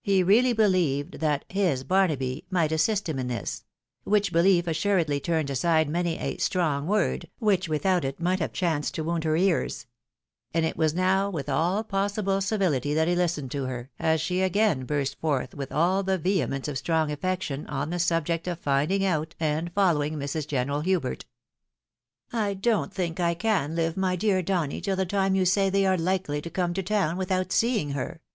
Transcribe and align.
He 0.00 0.22
really 0.22 0.54
believed 0.54 1.20
that" 1.20 1.44
his 1.62 1.84
Barnaby" 1.84 2.46
might 2.58 2.72
assist 2.72 3.10
him 3.10 3.18
in 3.18 3.26
this; 3.26 3.66
which 4.04 4.32
belief 4.32 4.64
ass^^redly 4.64 5.22
turned 5.22 5.50
aside 5.50 5.86
many 5.86 6.18
a 6.18 6.38
strong, 6.38 6.86
word, 6.86 7.28
which 7.40 7.68
without 7.68 8.02
it 8.02 8.18
might 8.18 8.38
have 8.40 8.54
chanced 8.54 8.94
to 8.94 9.04
wound 9.04 9.24
her 9.24 9.36
ears; 9.36 9.84
and 10.54 10.64
it 10.64 10.78
was 10.78 10.94
now 10.94 11.28
with 11.28 11.50
all 11.50 11.84
possible 11.84 12.40
civility 12.40 12.94
that 12.94 13.06
he 13.06 13.14
hstened 13.14 13.50
to 13.50 13.64
her, 13.66 13.90
as 13.98 14.22
she 14.22 14.40
again 14.40 14.86
burst 14.86 15.20
forth 15.20 15.50
vrith 15.50 15.72
all 15.72 16.02
the 16.02 16.16
vehemence 16.16 16.66
of 16.66 16.78
strong 16.78 17.12
affec 17.12 17.42
tion 17.42 17.66
on 17.66 17.90
the 17.90 17.98
subject 17.98 18.48
of 18.48 18.58
finding 18.58 19.04
out 19.04 19.34
and 19.38 19.74
following 19.74 20.14
Mrs. 20.16 20.46
General 20.46 20.80
Hubert." 20.80 21.26
I 22.32 22.54
don't 22.54 22.94
think 22.94 23.20
I 23.20 23.34
can 23.34 23.76
live, 23.76 23.94
my 23.94 24.16
dear 24.16 24.40
Donny, 24.40 24.80
till 24.80 24.96
the 24.96 25.04
time 25.04 25.34
you 25.34 25.44
say 25.44 25.68
they 25.68 25.84
are 25.84 25.98
likely 25.98 26.40
to 26.40 26.48
come 26.48 26.72
to 26.72 26.82
town, 26.82 27.18
without 27.18 27.52
seeing 27.52 27.90
her 27.90 28.22